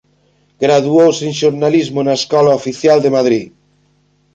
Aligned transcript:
Graduouse 0.63 1.21
en 1.29 1.33
xornalismo 1.41 1.99
na 2.03 2.17
Escola 2.21 2.57
Oficial 2.61 2.97
de 3.01 3.13
Madrid. 3.17 3.43